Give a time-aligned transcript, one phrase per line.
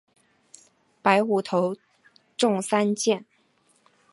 [1.03, 1.75] 白虎头
[2.35, 3.23] 中三箭。